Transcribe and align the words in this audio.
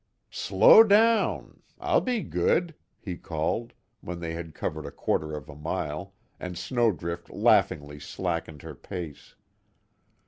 "Slow 0.31 0.83
down! 0.83 1.61
I'll 1.79 2.01
be 2.01 2.23
good!" 2.23 2.73
he 2.99 3.17
called, 3.17 3.73
when 3.99 4.19
they 4.19 4.33
had 4.33 4.55
covered 4.55 4.87
a 4.87 4.91
quarter 4.91 5.35
of 5.35 5.47
a 5.47 5.53
mile, 5.53 6.15
and 6.39 6.57
Snowdrift 6.57 7.29
laughingly 7.29 7.99
slackened 7.99 8.63
her 8.63 8.73
pace. 8.73 9.35